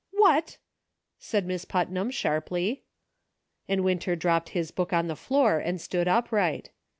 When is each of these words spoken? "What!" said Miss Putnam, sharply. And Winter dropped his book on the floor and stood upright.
"What!" 0.13 0.57
said 1.19 1.45
Miss 1.45 1.63
Putnam, 1.63 2.09
sharply. 2.09 2.81
And 3.67 3.83
Winter 3.83 4.15
dropped 4.15 4.49
his 4.49 4.71
book 4.71 4.91
on 4.91 5.07
the 5.07 5.15
floor 5.15 5.59
and 5.59 5.79
stood 5.79 6.07
upright. 6.07 6.71